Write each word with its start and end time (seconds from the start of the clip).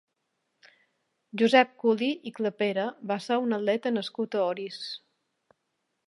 Josep 1.41 1.75
Culí 1.83 2.07
i 2.31 2.33
Clapera 2.39 2.85
va 3.11 3.17
ser 3.25 3.37
un 3.43 3.53
atleta 3.59 3.91
nascut 3.97 4.39
a 4.39 4.47
Orís. 4.55 4.79